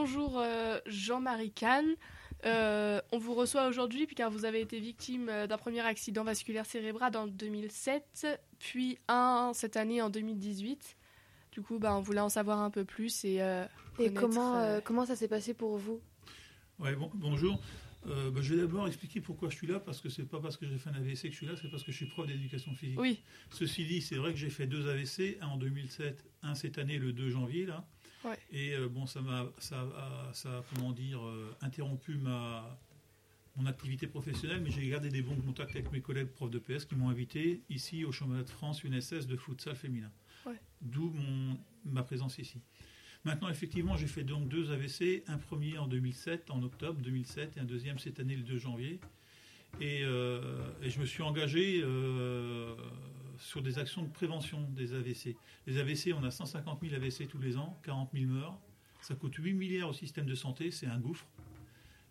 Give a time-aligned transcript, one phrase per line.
[0.00, 0.42] bonjour
[0.86, 1.84] Jean-Marie Kahn.
[2.44, 7.26] on vous reçoit aujourd'hui car vous avez été victime d'un premier accident vasculaire cérébral en
[7.26, 8.26] 2007,
[8.58, 10.96] puis un cette année en 2018.
[11.52, 13.42] Du coup, bah, on voulait en savoir un peu plus et.
[13.98, 16.00] et comment, comment ça s'est passé pour vous?
[16.78, 17.60] Ouais, bon, bonjour.
[18.06, 20.56] Euh, bah, je vais d'abord expliquer pourquoi je suis là, parce que c'est pas parce
[20.56, 22.26] que j'ai fait un AVC que je suis là, c'est parce que je suis prof
[22.26, 22.98] d'éducation physique.
[22.98, 23.20] Oui.
[23.50, 26.98] Ceci dit, c'est vrai que j'ai fait deux AVC, un en 2007, un cette année,
[26.98, 27.86] le 2 janvier, là.
[28.24, 28.38] Ouais.
[28.52, 32.78] Et euh, bon, ça m'a, ça, a, ça comment dire, euh, interrompu ma,
[33.56, 36.84] mon activité professionnelle, mais j'ai gardé des bons contacts avec mes collègues profs de PS
[36.84, 40.10] qui m'ont invité ici au championnat de France UNSS de futsal féminin.
[40.46, 40.60] Ouais.
[40.80, 42.60] D'où mon, ma présence ici.
[43.24, 47.60] Maintenant, effectivement, j'ai fait donc deux AVC, un premier en 2007, en octobre 2007, et
[47.60, 48.98] un deuxième cette année, le 2 janvier.
[49.80, 50.40] Et, euh,
[50.82, 52.74] je me suis engagé euh,
[53.40, 55.36] sur des actions de prévention des AVC.
[55.66, 58.58] Les AVC, on a 150 000 AVC tous les ans, 40 000 meurent.
[59.00, 61.26] Ça coûte 8 milliards au système de santé, c'est un gouffre.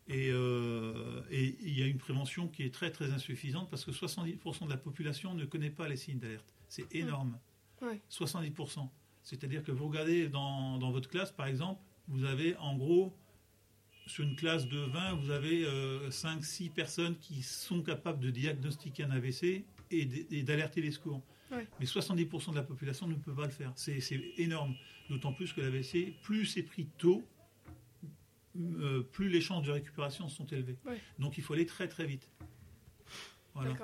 [0.09, 4.65] Euh, et il y a une prévention qui est très très insuffisante parce que 70%
[4.65, 6.51] de la population ne connaît pas les signes d'alerte.
[6.67, 7.37] C'est énorme.
[7.81, 8.01] Ouais.
[8.09, 8.89] 70%.
[9.21, 13.15] C'est-à-dire que vous regardez dans, votre classe, par exemple, vous avez en gros,
[14.07, 15.65] sur une classe de 20, vous avez
[16.09, 21.21] 5-6 euh, personnes qui sont capables de diagnostiquer un AVC et d'alerter les secours.
[21.51, 23.73] Mais 70% de la population ne peut pas le faire.
[23.75, 23.99] C'est
[24.37, 24.75] énorme.
[25.09, 27.23] D'autant plus que l'AVC, plus c'est pris tôt,
[28.59, 30.77] euh, plus les chances de récupération sont élevées.
[31.17, 32.29] Donc il faut aller très très vite.
[33.53, 33.75] Voilà.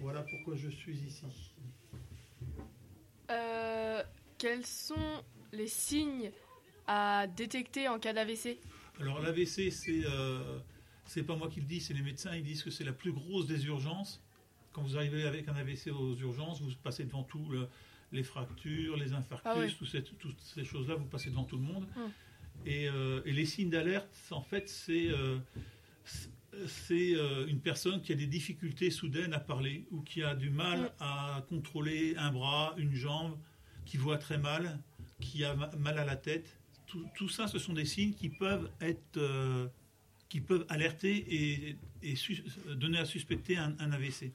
[0.00, 1.24] Voilà pourquoi je suis ici.
[3.30, 4.02] Euh,
[4.38, 6.32] quels sont les signes
[6.86, 8.58] à détecter en cas d'AVC
[9.00, 10.58] Alors l'AVC, c'est euh,
[11.06, 12.34] c'est pas moi qui le dis, c'est les médecins.
[12.34, 14.21] Ils disent que c'est la plus grosse des urgences.
[14.72, 17.46] Quand vous arrivez avec un AVC aux urgences, vous passez devant tout
[18.12, 21.86] les fractures, les infarctus, ah toutes ces choses-là, vous passez devant tout le monde.
[21.96, 22.10] Hum.
[22.68, 25.38] Euh, et, les signes d'alerte, en fait, c'est euh,
[26.66, 27.14] c'est
[27.48, 30.90] une personne qui a des difficultés soudaines à parler ou qui a du mal hum.
[31.00, 33.36] à contrôler un bras, une jambe,
[33.84, 34.78] qui voit très mal,
[35.20, 36.58] qui a mal à la tête.
[37.14, 39.66] Tout, ça, ce sont des signes qui peuvent être, euh,
[40.32, 41.26] qui peuvent alerter
[42.02, 42.16] et,
[42.74, 44.32] donner à suspecter un, AVC.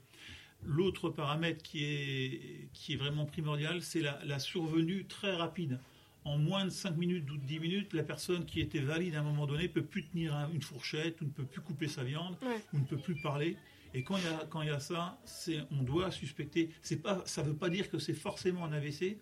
[0.64, 5.80] L'autre paramètre qui est, qui est vraiment primordial, c'est la, survenue très rapide.
[6.24, 9.24] En moins de 5 minutes ou 10 minutes, la personne qui était valide à un
[9.24, 12.38] moment donné peut plus tenir une fourchette, ou ne peut plus couper sa viande,
[12.74, 13.58] ou ne peut plus parler.
[13.96, 15.20] Et quand il y a, quand il y a ça,
[15.72, 16.70] on doit suspecter.
[17.02, 19.18] Pas, ça ne veut pas dire que c'est forcément un AVC,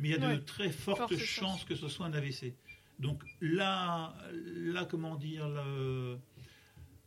[0.00, 2.52] mais il y a de très fortes chances que ce soit un AVC.
[2.98, 5.48] Donc là, là comment dire,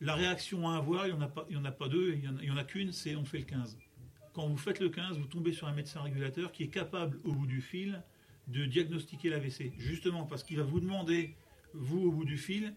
[0.02, 2.52] la réaction à avoir, il n'y en, a pas, en a pas deux, il n'y
[2.52, 3.78] en, a, qu'une, c'est on fait le 15.
[4.34, 7.34] Quand vous faites le 15, vous tombez sur un médecin régulateur qui est capable, au
[7.34, 8.02] bout du fil,
[8.48, 9.74] de diagnostiquer l'AVC.
[9.78, 11.36] Justement parce qu'il va vous demander,
[11.74, 12.74] vous, au bout du fil,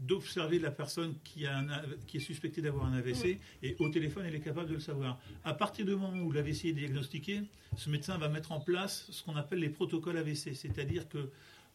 [0.00, 1.64] d'observer de, la personne qui, a
[2.06, 5.18] qui est suspectée d'avoir un AVC et au téléphone, elle est capable de le savoir.
[5.44, 7.42] À partir du moment où l'AVC est diagnostiqué,
[7.76, 11.30] ce médecin va mettre en place ce qu'on appelle les protocoles AVC, c'est-à-dire que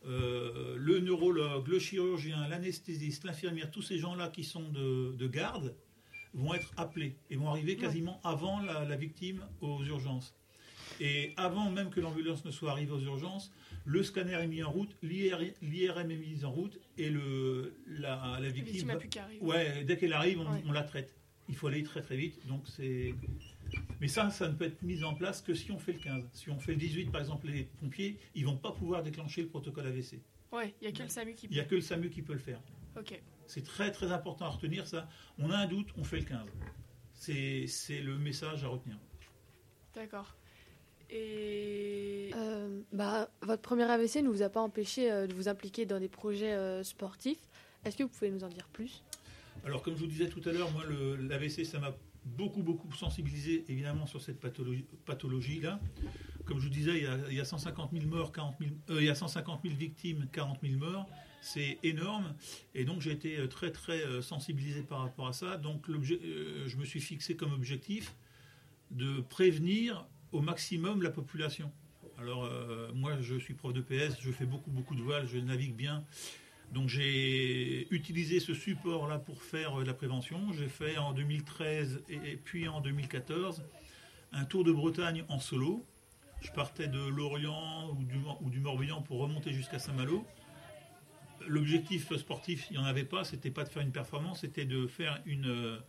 [0.05, 5.75] euh, le neurologue, le chirurgien, l'anesthésiste, l'infirmière, tous ces gens-là qui sont de, garde
[6.33, 10.33] vont être appelés et vont arriver quasiment avant la victime aux urgences.
[11.03, 13.51] Et avant même que l'ambulance ne soit arrivée aux urgences,
[13.85, 18.49] le scanner est mis en route, l'IRM est mis en route et le, la, la
[18.49, 18.95] victime.
[19.41, 21.15] ouais, dès qu'elle arrive, on, la traite.
[21.49, 22.45] Il faut aller très très vite.
[22.47, 23.15] Donc c'est.
[23.99, 26.29] Mais ça, ça ne peut être mis en place que si on fait le 15.
[26.33, 29.47] Si on fait le 18, par exemple, les pompiers, ils vont pas pouvoir déclencher le
[29.47, 30.19] protocole AVC.
[30.51, 31.53] Ouais, il n'y a que le SAMU qui peut.
[31.53, 32.61] Il n'y a que le SAMU qui peut le faire.
[32.95, 33.19] Ok.
[33.47, 35.09] C'est très très important à retenir ça.
[35.39, 36.47] On a un doute, on fait le 15.
[37.13, 38.97] C'est le message à retenir.
[39.95, 40.35] D'accord.
[41.11, 45.85] Et euh, bah, votre premier AVC ne vous a pas empêché euh, de vous impliquer
[45.85, 47.39] dans des projets euh, sportifs.
[47.83, 49.03] Est-ce que vous pouvez nous en dire plus?
[49.65, 50.83] Alors, comme je vous disais tout à l'heure, moi,
[51.19, 51.93] l'AVC, ça m'a
[52.23, 55.79] beaucoup, beaucoup sensibilisé, évidemment, sur cette pathologie-là.
[56.45, 58.55] Comme je vous disais, il y, a, il y a 150 000 morts, 40
[58.89, 61.09] il y a 150 000 victimes, 40 000 morts.
[61.41, 62.33] C'est énorme.
[62.75, 65.57] Et donc, j'ai été très, très sensibilisé par rapport à ça.
[65.57, 68.15] Donc, je me suis fixé comme objectif
[68.91, 71.71] de prévenir au maximum la population.
[72.17, 75.37] Alors euh, moi je suis prof de PS, je fais beaucoup beaucoup de voiles, je
[75.37, 76.03] navigue bien.
[76.71, 80.53] Donc j'ai utilisé ce support-là pour faire euh, la prévention.
[80.53, 83.63] J'ai fait en 2013 et, puis en 2014
[84.31, 85.85] un tour de Bretagne en solo.
[86.41, 90.25] Je partais de Lorient ou du, ou du Morbihan pour remonter jusqu'à Saint-Malo.
[91.47, 94.87] L'objectif sportif, il n'y en avait pas, c'était pas de faire une performance, c'était de
[94.87, 95.79] faire une, euh,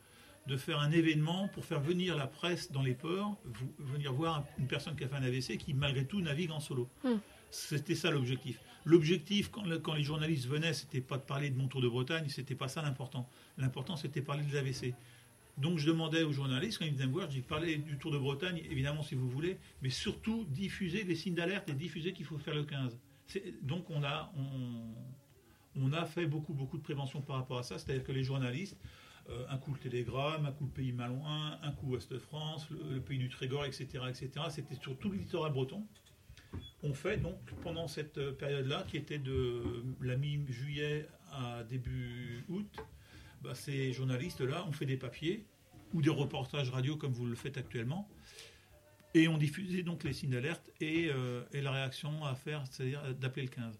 [0.46, 3.36] de faire un événement pour faire venir la presse dans les ports,
[3.78, 6.88] venir voir une personne qui a fait un AVC qui malgré tout navigue en solo.
[7.04, 7.18] Hmm.
[7.50, 8.58] C'était ça l'objectif.
[8.84, 12.28] L'objectif, quand, quand, les journalistes venaient, c'était pas de parler de mon Tour de Bretagne,
[12.28, 13.28] c'était pas ça l'important.
[13.58, 14.94] L'important, c'était de parler des AVC.
[15.58, 18.10] Donc je demandais aux journalistes, quand ils venaient me voir, je dis parlez du Tour
[18.10, 22.24] de Bretagne, évidemment si vous voulez, mais surtout diffuser les signes d'alerte et diffuser qu'il
[22.24, 22.98] faut faire le 15.
[23.62, 27.78] Donc on a, on, on, a fait beaucoup, beaucoup de prévention par rapport à ça,
[27.78, 28.78] c'est-à-dire que les journalistes,
[29.28, 33.18] euh, un coup le Télégramme, un coup le Pays Malouin, un coup Ouest-France, le, Pays
[33.18, 34.30] du Trégor, etc., etc.
[34.50, 35.86] C'était sur tout le littoral breton.
[36.82, 42.76] On fait donc pendant cette période-là, qui était de la mi-juillet à début août,
[43.42, 45.46] bah, ces journalistes-là ont fait des papiers
[45.94, 48.08] ou des reportages radio comme vous le faites actuellement.
[49.14, 53.14] Et on diffusait donc les signes d'alerte et, euh, et, la réaction à faire, c'est-à-dire
[53.14, 53.78] d'appeler le 15.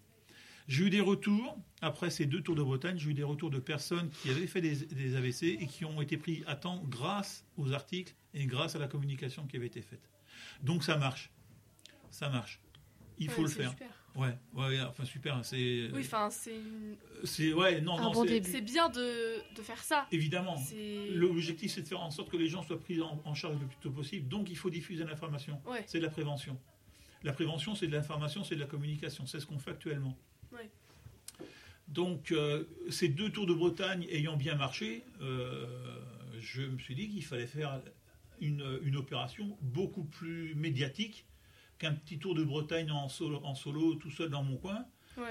[0.69, 3.59] J'ai eu des retours, après ces deux tours de Bretagne, j'ai eu des retours de
[3.59, 7.45] personnes qui avaient fait des, des, AVC et qui ont été pris à temps grâce
[7.57, 10.09] aux articles et grâce à la communication qui avait été faite.
[10.63, 11.31] Donc ça marche.
[12.11, 12.61] Ça marche.
[13.19, 13.71] Il faut le faire.
[13.71, 13.89] Super.
[14.15, 15.43] Ouais, ouais, enfin super.
[15.43, 15.89] C'est.
[15.93, 16.61] Oui, enfin c'est.
[17.25, 18.25] C'est ouais, non, non.
[18.43, 20.07] c'est bien de, de, faire ça.
[20.13, 20.57] Évidemment.
[21.15, 23.79] L'objectif, c'est de faire en sorte que les gens soient pris en, charge le plus
[23.79, 24.29] tôt possible.
[24.29, 25.61] Donc, il faut diffuser l'information.
[25.67, 25.83] Ouais.
[25.87, 26.59] C'est de la prévention.
[27.23, 29.25] La prévention, c'est de l'information, c'est de la communication.
[29.27, 30.19] C'est ce qu'on fait actuellement.
[30.53, 30.71] Ouais.
[31.89, 35.67] Donc, euh, ces deux tours de Bretagne ayant bien marché, euh,
[36.41, 37.81] je me suis dit qu'il fallait faire
[38.41, 41.27] une, une opération beaucoup plus médiatique
[41.79, 44.87] qu'un petit tour de Bretagne en solo, en solo tout seul dans mon coin.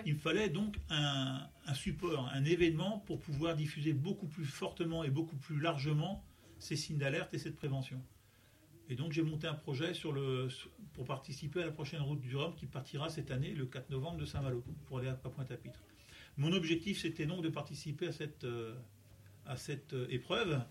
[0.05, 5.09] Il me fallait donc un, support, un événement pour pouvoir diffuser beaucoup plus fortement et
[5.09, 6.23] beaucoup plus largement
[6.59, 7.99] ces signes d'alerte et cette prévention.
[8.89, 9.93] Et donc j'ai monté un projet
[10.93, 14.17] pour participer à la prochaine route du Rhum qui partira cette année, le 4 novembre
[14.17, 15.79] de Saint-Malo, pour aller à Pointe-à-Pitre.
[16.37, 18.75] Mon objectif, c'était donc de participer à cette, euh,
[19.47, 20.61] euh, épreuve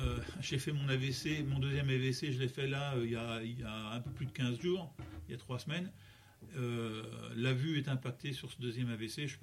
[0.00, 3.92] euh, j'ai fait mon AVC, mon deuxième AVC, je l'ai fait là il, y a,
[3.92, 4.92] un peu plus de 15 jours,
[5.28, 5.92] il y a 3 semaines.
[7.36, 9.28] La vue est impactée sur ce deuxième AVC.
[9.28, 9.36] Je,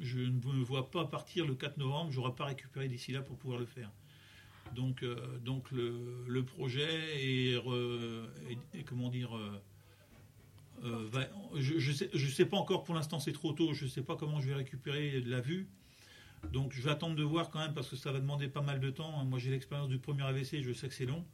[0.00, 3.22] je, ne me vois pas partir le 4 novembre, je n'aurai pas récupéré d'ici là
[3.22, 3.90] pour pouvoir le faire.
[4.74, 5.04] Donc,
[5.44, 7.58] donc le, le, projet est,
[8.84, 9.30] comment dire,
[10.82, 14.02] je ne sais, je sais pas encore pour l'instant, c'est trop tôt, je ne sais
[14.02, 15.68] pas comment je vais récupérer de la vue.
[16.52, 18.80] Donc je vais attendre de voir quand même parce que ça va demander pas mal
[18.80, 19.24] de temps.
[19.24, 21.24] Moi j'ai l'expérience du premier AVC, je sais que c'est long.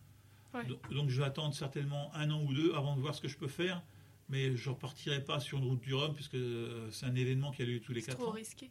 [0.90, 3.36] Donc, je vais attendre certainement un an ou deux avant de voir ce que je
[3.36, 3.82] peux faire.
[4.28, 7.50] Mais je ne repartirai pas sur une route du Rhum puisque euh, c'est un événement
[7.50, 8.18] qui a lieu tous les quatre ans.
[8.18, 8.70] C'est trop risqué.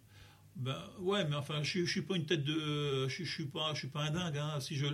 [0.59, 3.73] Ben, ouais, mais enfin, je, ne suis pas une tête de, je, je suis pas,
[3.73, 4.37] je suis pas un dingue.
[4.37, 4.59] Hein.
[4.59, 4.87] Si je,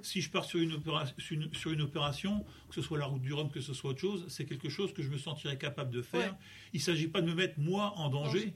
[0.00, 1.14] si je pars sur une, opération,
[1.52, 4.26] sur une, opération, que ce soit la route du Rhum, que ce soit autre chose,
[4.28, 6.36] c'est quelque chose que je me sentirais capable de faire.
[6.72, 8.54] Il Il s'agit pas de me mettre moi en danger.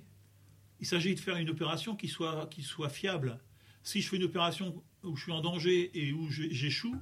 [0.78, 3.40] Il s'agit de faire une opération qui soit, qui soit fiable.
[3.82, 6.94] Si je fais une opération où je suis en danger et où j'échoue,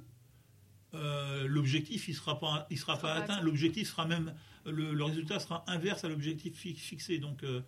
[0.95, 3.43] euh, l'objectif il sera pas il sera pas atteint.
[3.43, 4.35] L'objectif sera même
[4.65, 7.19] le, résultat sera inverse à l'objectif fixé.
[7.19, 7.61] Donc euh,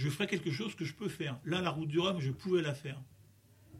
[0.00, 1.38] je ferai quelque chose que je peux faire.
[1.44, 2.98] Là, la route du Rhum, je pouvais la faire.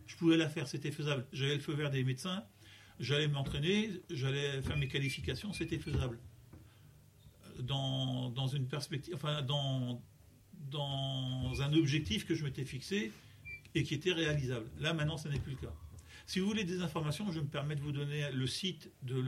[0.06, 1.24] Je pouvais la faire, c'était faisable.
[1.32, 2.44] J'avais le feu vert des médecins,
[2.98, 6.18] j'allais m'entraîner, j'allais faire mes qualifications, c'était faisable.
[7.60, 10.02] Dans, dans, une perspective, enfin dans,
[10.70, 13.12] dans un objectif que je m'étais fixé
[13.74, 14.66] et qui était réalisable.
[14.78, 15.74] Là, maintenant, ce n'est plus le cas.
[16.26, 19.18] Si vous voulez des informations, je me permets de vous donner le site de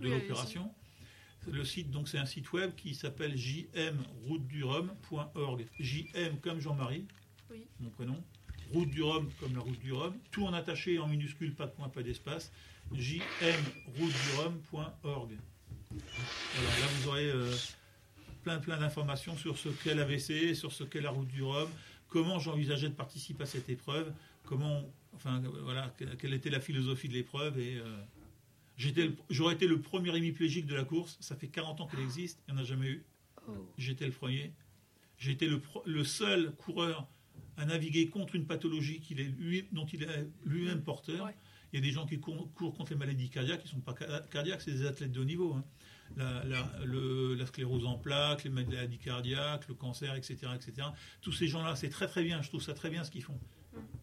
[0.00, 0.70] l'opération.
[1.50, 5.66] Le site, donc, c'est un site web qui s'appelle jmroutedurum.org.
[5.78, 7.06] JM comme Jean-Marie,
[7.80, 8.22] mon prénom.
[8.72, 10.18] Route du Rhum comme la route du Rhum.
[10.32, 12.50] Tout en attaché, en minuscule, pas de point, pas d'espace.
[12.92, 15.38] jmroutedurum.org.
[15.90, 17.30] Voilà, là, vous aurez.
[17.30, 17.54] Euh,
[18.46, 21.68] plein, plein d'informations sur ce qu'est l'AVC, sur ce qu'est la route du Rhum,
[22.06, 24.12] comment j'envisageais de participer à cette épreuve,
[24.44, 24.84] comment,
[25.16, 27.58] enfin, voilà, quelle était la philosophie de l'épreuve.
[27.58, 27.96] Et euh,
[29.30, 31.16] j'aurais été le premier hémiplégique de la course.
[31.20, 33.04] Ça fait 40 ans qu'elle existe, il n'y en a jamais eu.
[33.48, 33.52] Oh.
[33.78, 34.52] J'étais le premier.
[35.18, 37.08] J'étais le, le, seul coureur
[37.56, 41.30] à naviguer contre une pathologie qu'il est lui, dont il est lui-même porteur.
[41.72, 43.94] Il y a des gens qui courent, contre les maladies cardiaques, qui ne sont pas
[44.30, 45.54] cardiaques, c'est des athlètes de haut niveau.
[45.54, 45.64] Hein
[46.16, 50.36] la, la, sclérose en plaques, les maladies cardiaques, le cancer, etc.
[50.54, 50.88] etc.
[51.20, 53.38] Tous ces gens-là, c'est très très bien, je trouve ça très bien ce qu'ils font.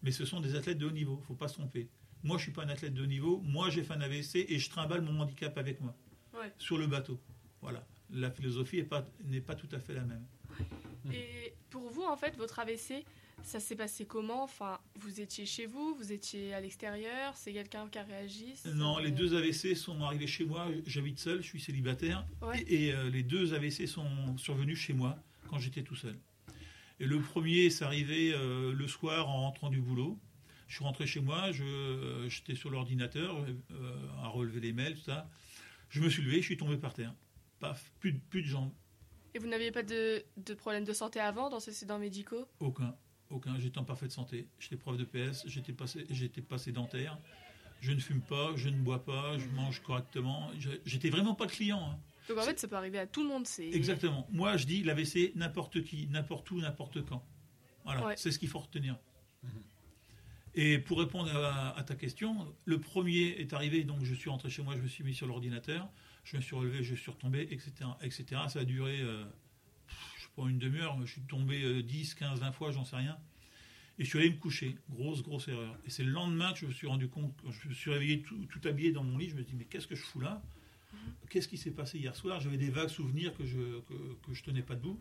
[0.02, 1.88] Mais ce sont des athlètes de haut niveau, il ne faut pas se tromper.
[2.24, 4.58] Moi, je ne suis pas un athlète de niveau, moi j'ai fait un AVC et
[4.58, 5.94] je trimballe mon handicap avec moi,
[6.58, 7.20] sur le bateau.
[7.60, 9.06] Voilà, la philosophie n'est pas,
[9.46, 10.24] pas tout à fait la même.
[11.12, 13.04] Et pour vous, en fait, votre AVC,
[13.42, 14.42] ça s'est passé comment?
[14.42, 18.96] Enfin, vous étiez chez vous, vous étiez à l'extérieur, c'est quelqu'un qui a réagi Non,
[18.96, 20.68] les deux AVC sont arrivés chez moi.
[20.86, 22.26] J'habite seul, je suis célibataire,
[22.66, 26.16] et, euh, les deux AVC sont survenus chez moi quand j'étais tout seul.
[27.00, 30.18] Et le premier, c'est arrivé euh, le soir en rentrant du boulot.
[30.74, 33.36] Je suis rentré chez moi, euh, j'étais sur l'ordinateur
[34.24, 35.30] à relever les mails, tout ça.
[35.88, 37.14] Je me suis levé, je suis tombé par terre.
[37.60, 38.72] Paf, plus, plus de jambes.
[39.34, 42.48] Et vous n'aviez pas de, de problème de santé avant, d'antécédents médicaux?
[42.58, 42.92] Aucun.
[43.30, 43.56] Aucun.
[43.60, 44.48] J'étais en parfaite santé.
[44.58, 45.84] J'étais prof de PS, j'étais pas,
[46.48, 47.20] pas sédentaire.
[47.80, 50.50] Je ne fume pas, je ne bois pas, je mange correctement.
[50.84, 51.88] J'étais vraiment pas client.
[51.88, 51.98] hein.
[52.28, 53.46] Donc en fait, ça peut arriver à tout le monde.
[53.46, 54.26] C'est Exactement.
[54.32, 57.24] Moi, je dis l'AVC, n'importe qui, n'importe où, n'importe quand.
[57.84, 58.14] Voilà, Ouais.
[58.16, 58.98] c'est ce qu'il faut retenir.
[60.54, 64.50] Et pour répondre à, à ta question, le premier est arrivé, donc je suis rentré
[64.50, 65.88] chez moi, je me suis mis sur l'ordinateur,
[66.22, 67.72] je me suis relevé, je suis retombé, etc.
[68.02, 68.42] etc.
[68.48, 69.24] Ça a duré, euh,
[70.16, 72.96] je sais pas, une demi-heure, je suis tombé euh, 10, 15, 20 fois, j'en sais
[72.96, 73.18] rien.
[73.98, 74.76] Et je suis allé me coucher.
[74.90, 75.76] Grosse, grosse erreur.
[75.86, 78.22] Et c'est le lendemain que je me suis rendu compte, quand je me suis réveillé
[78.22, 80.20] tout, tout habillé dans mon lit, je me suis dit, mais qu'est-ce que je fous
[80.20, 80.42] là?
[81.28, 82.40] Qu'est-ce qui s'est passé hier soir?
[82.40, 83.94] J'avais des vagues souvenirs que je que,
[84.26, 84.98] que je tenais pas debout.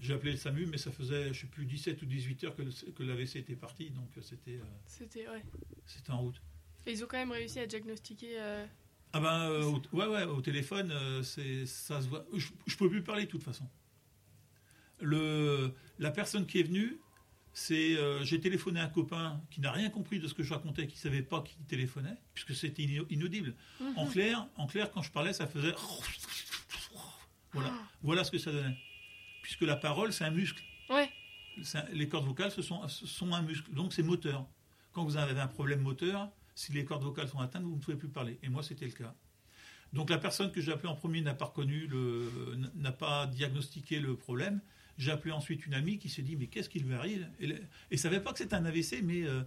[0.00, 2.62] J'ai appelé le SAMU, mais ça faisait, je sais plus, 17 ou 18 heures que,
[2.90, 5.42] que l'AVC était parti, donc euh, c'était euh, C'était ouais.
[5.86, 6.40] c'était en route.
[6.86, 8.40] Et ils ont quand même réussi à diagnostiquer.
[8.40, 8.64] euh,
[9.12, 10.92] Ah ben, euh, au, ouais, ouais, au téléphone,
[11.24, 12.24] c'est, ça se voit.
[12.34, 13.68] Je, je peux plus parler de toute façon.
[15.00, 16.98] Le, la personne qui est venue,
[17.52, 20.86] c'est, j'ai téléphoné à un copain qui n'a rien compris de ce que je racontais,
[20.86, 23.54] qui savait pas qui téléphonait, puisque c'était ina- inaudible.
[23.96, 25.74] En clair, en clair, quand je parlais, ça faisait.
[27.52, 28.76] Voilà, voilà ce que ça donnait.
[29.48, 30.62] Puisque la parole, c'est un muscle.
[30.90, 31.08] Ouais.
[31.72, 33.72] Un- les cordes vocales, ce sont, ce sont un muscle.
[33.72, 34.46] Donc c'est moteur.
[34.92, 37.96] Quand vous avez un problème moteur, si les cordes vocales sont atteintes, vous ne pouvez
[37.96, 38.38] plus parler.
[38.42, 39.14] Et moi, c'était le cas.
[39.94, 42.30] Donc la personne que j'ai appelée en premier n'a pas reconnu, le,
[42.74, 44.60] n'a pas diagnostiqué le problème.
[44.98, 47.26] J'ai appelé ensuite une amie qui s'est dit mais qu'est-ce qui lui arrive?
[47.40, 47.48] Et
[47.90, 49.42] ne savait pas que c'était un AVC, mais euh,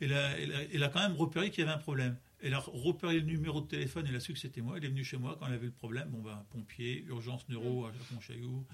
[0.00, 2.16] elle, a, elle a- elle a quand même repéré qu'il y avait un problème.
[2.40, 4.76] Elle a repéré le numéro de téléphone, elle a su que c'était moi.
[4.76, 6.08] Elle est venue chez moi quand elle avait le problème.
[6.10, 8.64] Bon ben pompier, urgence neuro à Pontchaillou,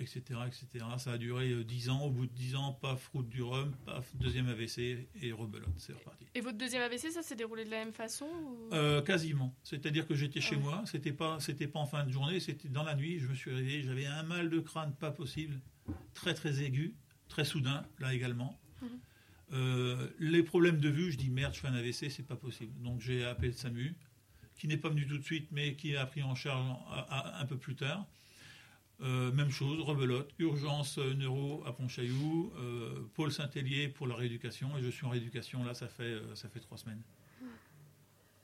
[0.00, 0.84] etc., etc.
[0.98, 2.02] Ça a duré euh, 10 ans.
[2.04, 5.68] Au bout de 10 ans, paf, route du Rhum, paf, deuxième AVC et rebelote.
[5.76, 6.26] C'est reparti.
[6.34, 9.54] Et votre deuxième AVC, ça s'est déroulé de la même façon ou- Euh, quasiment.
[9.62, 10.62] C'est-à-dire que j'étais chez Ouais.
[10.62, 13.18] moi, c'était pas, c'était pas en fin de journée, c'était dans la nuit.
[13.18, 15.60] Je me suis réveillé, j'avais un mal de crâne pas possible,
[16.14, 16.94] très très aigu,
[17.28, 18.58] très soudain, là également.
[18.82, 18.88] Mhm.
[19.52, 22.72] Euh, les problèmes de vue, je dis merde, je fais un AVC, c'est pas possible.
[22.82, 23.94] Donc j'ai appelé le SAMU,
[24.56, 26.66] qui n'est pas venu tout de suite, mais qui a pris en charge
[27.10, 28.06] un peu plus tard.
[29.02, 34.76] Euh, même chose, rebelote, urgence euh, neuro à Pontchaillou, euh, Paul Saint-Hélier pour la rééducation,
[34.76, 37.00] et je suis en rééducation là, ça fait, euh, ça fait trois semaines.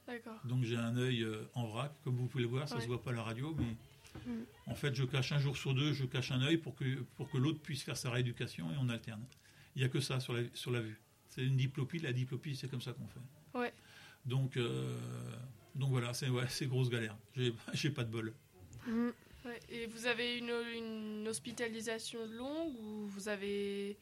[0.06, 0.40] D'accord.
[0.44, 2.80] Donc j'ai un œil en vrac, comme vous pouvez le voir, ça Ouais.
[2.82, 3.76] se voit pas à la radio, mais
[4.24, 4.44] Mm.
[4.68, 6.84] en fait je cache un jour sur deux, je cache un œil pour que,
[7.16, 9.22] pour que l'autre puisse faire sa rééducation et on alterne.
[9.74, 10.98] Il n'y a que ça sur la, sur la vue.
[11.28, 13.58] C'est une diplopie, la diplopie c'est comme ça qu'on fait.
[13.58, 13.74] Ouais.
[14.24, 14.58] Donc,
[15.74, 17.16] donc voilà, c'est ouais, grosse galère.
[17.74, 18.32] J'ai pas de bol.
[18.86, 19.08] Mm.
[19.46, 19.60] Ouais.
[19.70, 23.96] Et vous avez une, une hospitalisation longue ou vous avez.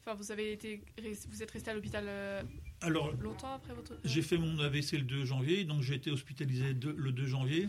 [0.00, 0.80] Enfin, vous avez été.
[1.28, 2.42] Vous êtes resté à l'hôpital euh,
[2.80, 3.98] Alors longtemps après votre.
[4.04, 7.68] J'ai fait mon AVC le 2 janvier, donc j'ai été hospitalisé de- le 2 janvier.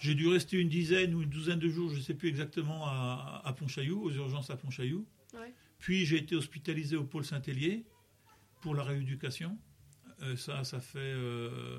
[0.00, 2.86] J'ai dû rester une dizaine ou une douzaine de jours, je ne sais plus exactement,
[2.86, 5.06] à, à Pontchaillou, aux urgences à Pontchaillou.
[5.34, 5.52] Ouais.
[5.78, 7.84] Puis j'ai été hospitalisé au pôle Saint-Hélier
[8.62, 9.56] pour la rééducation.
[10.22, 10.98] Euh, ça, ça fait.
[10.98, 11.78] euh,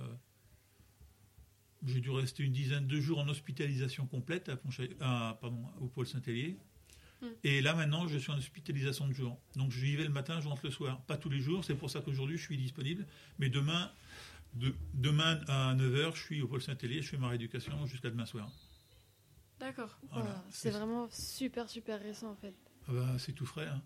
[1.86, 6.58] j'ai dû rester une dizaine de jours en hospitalisation complète à pardon, au pôle Saint-Hélier.
[7.22, 7.28] Hmm.
[7.44, 9.40] Et là maintenant, je suis en hospitalisation de jour.
[9.56, 11.02] Donc je y vais le matin, je rentre le soir.
[11.06, 13.06] Pas tous les jours, c'est pour ça qu'aujourd'hui je suis disponible.
[13.40, 13.92] Mais demain,
[14.56, 18.26] de- demain à 9h, je suis au pôle Saint-Hélier, je fais ma rééducation jusqu'à demain
[18.26, 18.50] soir.
[19.60, 20.00] D'accord.
[20.12, 20.44] Voilà.
[20.50, 22.56] C'est vraiment super, super récent en fait.
[22.88, 23.68] Ah bah, c'est tout frais.
[23.68, 23.82] Hein.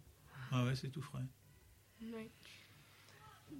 [0.51, 1.23] Ah ouais, c'est tout frais.
[2.01, 2.29] Oui.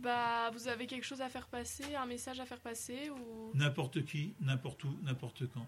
[0.02, 3.52] Bah, vous avez quelque chose à faire passer, un message à faire passer ou?
[3.58, 5.66] N'importe qui, n'importe où, n'importe quand.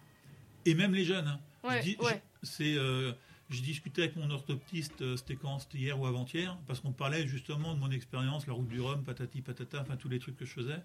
[0.65, 1.27] Et même les jeunes.
[1.27, 1.39] hein.
[1.63, 2.21] Ouais, je, ouais.
[2.43, 3.13] c'est, euh,
[3.49, 5.59] je discutais avec mon orthoptiste, euh, c'était quand?
[5.59, 9.03] C'était hier ou avant-hier, parce qu'on parlait justement de mon expérience, la route du Rhum,
[9.03, 10.83] patati patata, enfin tous les trucs que je faisais.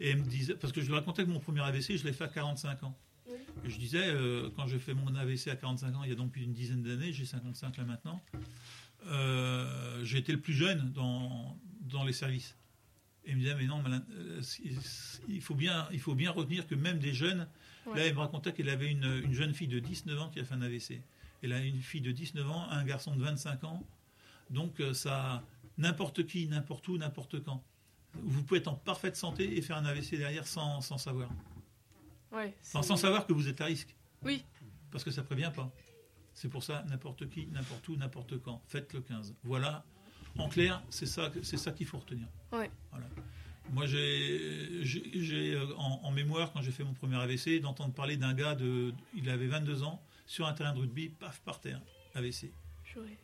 [0.00, 2.12] Et elle me disait, parce que je lui racontais que mon premier AVC, je l'ai
[2.12, 2.98] fait à 45 ans.
[3.28, 3.36] Oui.
[3.64, 6.16] Et je disais, euh, quand j'ai fait mon AVC à 45 ans, il y a
[6.16, 8.20] donc plus d'une dizaine d'années, j'ai 55 là maintenant,
[9.06, 12.56] euh, j'ai été le plus jeune dans, dans les services.
[13.24, 14.42] Et il me disait, mais non, euh,
[15.28, 17.48] il, faut bien, il faut bien retenir que même des jeunes,
[17.86, 17.98] Ouais.
[17.98, 20.44] là, elle me racontait qu'elle avait une, une jeune fille de 19 ans qui a
[20.44, 21.02] fait un AVC.
[21.42, 23.82] Elle a une fille de 19 ans, un garçon de 25 ans.
[24.50, 25.42] Donc, euh, ça,
[25.76, 27.62] n'importe qui, n'importe où, n'importe quand.
[28.14, 31.30] Vous pouvez être en parfaite santé et faire un AVC derrière sans, sans savoir.
[32.32, 32.54] Ouais.
[32.62, 33.94] C'est- sans savoir que vous êtes à risque.
[34.22, 34.44] Oui.
[34.90, 35.70] Parce que ça prévient pas.
[36.32, 38.62] C'est pour ça, n'importe qui, n'importe où, n'importe quand.
[38.66, 39.34] Faites le 15.
[39.44, 39.84] Voilà.
[40.38, 42.26] En clair, c'est ça, c'est ça qu'il faut retenir.
[42.52, 42.70] Ouais.
[42.90, 43.06] Voilà.
[43.72, 48.34] Moi, j'ai, euh, en, en mémoire, quand j'ai fait mon premier AVC, d'entendre parler d'un
[48.34, 51.80] gars de, il avait 22 ans, sur un terrain de rugby, paf, par terre,
[52.14, 52.52] AVC.
[52.82, 53.18] Purée.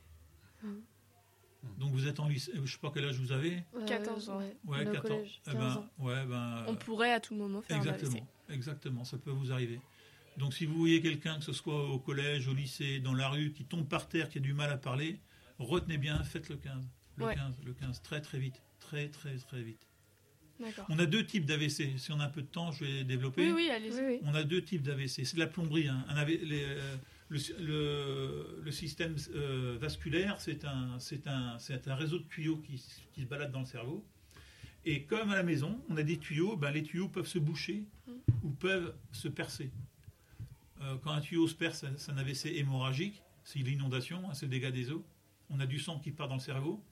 [1.78, 3.62] Donc vous êtes en lycée, je sais pas quel âge vous avez.
[3.76, 4.38] Euh, 14 ans.
[4.38, 5.02] Ouais, Ouais, on est au 14.
[5.10, 5.90] collège, Eh 15 ben, ans.
[5.98, 7.90] ouais, ben, On pourrait à tout moment faire un AVC.
[8.04, 9.80] Exactement, exactement, ça peut vous arriver.
[10.38, 13.52] Donc si vous voyez quelqu'un, que ce soit au collège, au lycée, dans la rue,
[13.52, 15.20] qui tombe par terre, qui a du mal à parler,
[15.58, 16.82] retenez bien, faites le 15.
[17.20, 17.34] Le Ouais.
[17.34, 18.60] 15, le 15, très très vite.
[18.80, 19.86] Très très très vite.
[20.58, 20.84] D'accord.
[20.90, 21.96] On a deux types d'AVC.
[21.98, 23.46] Si on a un peu de temps, je vais développer.
[23.46, 23.94] Oui, oui, allez-y.
[24.00, 24.20] Oui, oui.
[24.24, 25.24] On a deux types d'AVC.
[25.24, 25.88] C'est de la plomberie.
[25.88, 26.04] hein.
[26.08, 26.96] Un AV les, euh,
[27.30, 30.98] le, le- le système euh, vasculaire, c'est un,
[31.94, 34.04] réseau de tuyaux qui, se balade dans le cerveau.
[34.84, 37.84] Et comme à la maison, on a des tuyaux, ben, les tuyaux peuvent se boucher
[38.06, 38.12] Mm.
[38.44, 39.70] ou peuvent se percer.
[40.82, 44.46] Euh, quand un tuyau se perce, c'est- c'est un AVC hémorragique, c'est l'inondation, hein, c'est
[44.46, 45.04] le dégât des eaux.
[45.50, 46.82] On a du sang qui part dans le cerveau.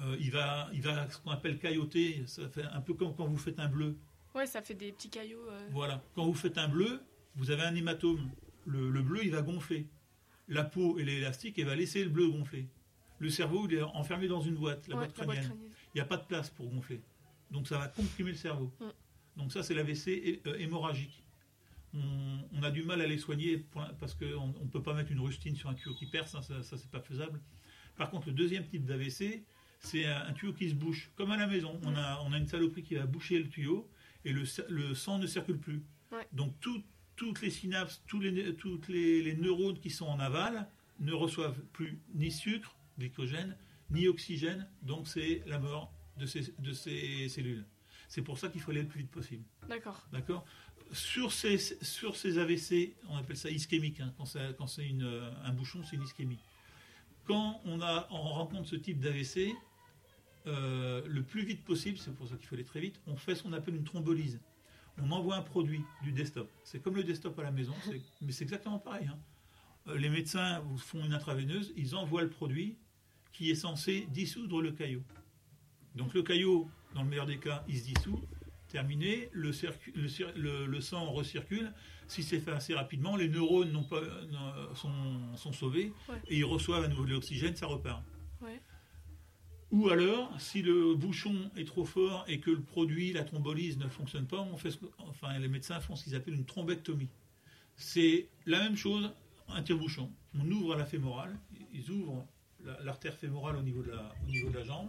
[0.00, 3.26] Euh, il, va, il va ce qu'on appelle cailloter, ça fait un peu comme quand
[3.26, 3.96] vous faites un bleu.
[4.34, 5.48] Ouais, ça fait des petits caillots.
[5.50, 6.02] euh, Voilà.
[6.14, 7.00] Quand vous faites un bleu,
[7.34, 8.30] vous avez un hématome.
[8.66, 9.86] Le, le bleu, il va gonfler.
[10.46, 12.68] La peau et l'élastique, elle va laisser le bleu gonfler.
[13.18, 15.58] Le cerveau, il est enfermé dans une boîte, la ouais, boîte la boîte crânienne.
[15.94, 17.00] Il n'y a pas de place pour gonfler.
[17.50, 18.72] Donc ça va comprimer le cerveau.
[18.80, 19.40] Mm.
[19.40, 21.24] Donc ça, c'est l'AVC euh, hémorragique.
[21.94, 25.10] On, on a du mal à les soigner pour parce qu'on ne peut pas mettre
[25.10, 27.40] une rustine sur un tuyau qui perce, hein, ça, ça c'est pas faisable.
[27.96, 29.42] Par contre, le deuxième type d'AVC,
[29.80, 31.10] c'est un, tuyau qui se bouche.
[31.16, 33.88] Comme à la maison, on, a, on a une saloperie qui va boucher le tuyau
[34.24, 35.82] et le, le sang ne circule plus.
[36.12, 36.26] Ouais.
[36.32, 36.82] Donc tout-
[37.16, 40.68] toutes les synapses, tous les, toutes les, les neurones qui sont en aval
[41.00, 43.56] ne reçoivent plus ni sucre, glycogène,
[43.90, 44.68] ni oxygène.
[44.82, 47.64] Donc c'est la mort de ces, de ces cellules.
[48.08, 49.44] C'est pour ça qu'il faut aller le plus vite possible.
[49.68, 50.06] D'accord.
[50.12, 50.44] D'accord?
[50.92, 54.00] Sur ces, sur ces AVC, on appelle ça ischémique.
[54.00, 54.88] hein, quand c'est quand c'est
[55.44, 56.38] un bouchon, c'est une ischémie.
[57.26, 59.52] Quand on, a, on rencontre ce type d'AVC,
[60.46, 63.34] euh, le plus vite possible, c'est pour ça qu'il faut aller très vite, on fait
[63.34, 64.40] ce qu'on appelle une thrombolyse.
[65.00, 66.50] On envoie un produit du desktop.
[66.64, 67.74] C'est comme le desktop à la maison,
[68.20, 69.06] mais c'est exactement pareil.
[69.06, 69.18] hein.
[69.88, 72.76] Euh, Les médecins vous font une intraveineuse, ils envoient le produit
[73.32, 75.02] qui est censé dissoudre le caillot.
[75.94, 78.20] Donc le caillot, dans le meilleur des cas, il se dissout.
[78.68, 81.72] Terminé, le, circu- le cir- le- le sang recircule.
[82.06, 86.20] Si c'est fait assez rapidement, les neurones pas- n'ont- sont, sont sauvés Ouais.
[86.28, 88.02] et ils reçoivent à nouveau de l'oxygène, ça repart.
[88.42, 88.60] Ouais.
[89.70, 93.86] Ou alors, si le bouchon est trop fort et que le produit, la thrombolyse ne
[93.88, 97.10] fonctionne pas, on fait ce que- enfin, les médecins font ce qu'ils appellent une thrombectomie.
[97.76, 99.10] C'est la même chose,
[99.48, 100.10] un tire-bouchon.
[100.40, 101.38] On ouvre la fémorale,
[101.74, 102.24] ils ouvrent
[102.64, 104.88] la- l'artère fémorale au niveau, de la, au niveau de la jambe,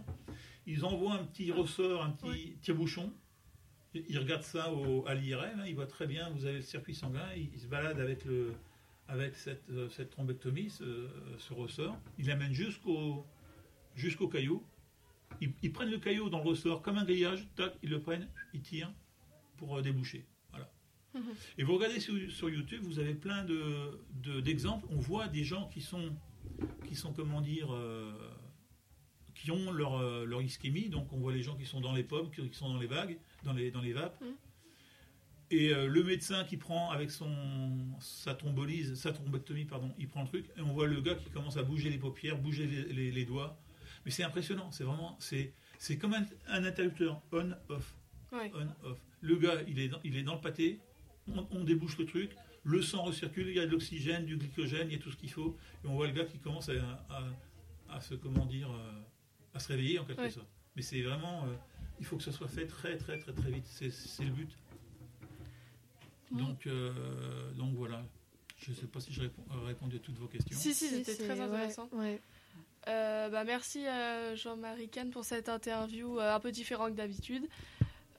[0.66, 3.12] ils envoient un petit ressort, un petit tire-bouchon,
[3.94, 6.94] ils regardent ça au- à l'IRM, hein, ils voient très bien, vous avez le circuit
[6.94, 8.54] sanguin, ils, ils se baladent avec, le,
[9.08, 11.06] avec cette, euh, cette thrombectomie, ce,
[11.38, 13.26] ce ressort, ils l'amènent jusqu'au
[13.96, 14.64] jusqu'au caillot,
[15.40, 18.28] ils, ils prennent le caillot dans le ressort comme un grillage, tac, ils le prennent,
[18.54, 18.92] ils tirent
[19.56, 20.24] pour euh, déboucher.
[20.50, 20.70] Voilà.
[21.14, 21.22] Mhm.
[21.58, 24.86] Et vous regardez sur, sur YouTube, vous avez plein de- de- d'exemples.
[24.90, 26.10] On voit des gens qui sont,
[26.86, 28.12] qui sont comment dire, euh,
[29.34, 30.88] qui ont leur, euh, leur ischémie.
[30.88, 32.86] Donc on voit les gens qui sont dans les pommes, qui, qui sont dans les
[32.86, 34.20] vagues, dans les, dans les vapes.
[34.20, 34.34] Mhm.
[35.52, 37.34] Et euh, le médecin qui prend avec son,
[37.98, 41.28] sa thrombolyse, sa thrombectomie, pardon, il prend le truc, et on voit le gars qui
[41.30, 43.58] commence à bouger les paupières, bouger les, les- les doigts.
[44.04, 47.94] Mais c'est impressionnant, c'est vraiment, c'est, c'est comme un, un interrupteur, on-off
[48.32, 48.50] Ouais.
[48.54, 48.98] on-off.
[49.20, 50.78] Le gars, il est dans, il est dans le pâté,
[51.28, 52.30] on, on débouche le truc,
[52.64, 55.16] le sang recircule, il y a de l'oxygène, du glycogène, il y a tout ce
[55.16, 56.72] qu'il faut, et on voit le gars qui commence à,
[57.10, 58.92] à- à se, comment dire, euh,
[59.54, 60.30] à se réveiller en quelque Ouais.
[60.30, 60.48] sorte.
[60.76, 61.54] Mais c'est vraiment, euh,
[61.98, 64.50] il faut que ça soit fait très très très très vite, c'est, c'est le but.
[66.30, 68.04] Donc, euh, donc voilà.
[68.58, 70.56] Je ne sais pas si j'ai répondu, répondu à toutes vos questions.
[70.56, 71.88] Si, si, c'était très ouais, intéressant.
[71.92, 72.20] ouais.
[72.88, 77.46] Euh, bah, merci euh, Jean-Marie Kahn pour cette interview euh, un peu différente que d'habitude.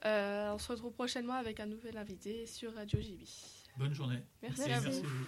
[0.06, 3.22] Euh, on se retrouve prochainement avec un nouvel invité sur Radio JB.
[3.78, 4.20] Bonne journée.
[4.42, 5.08] Merci à merci vous.
[5.08, 5.26] à vous.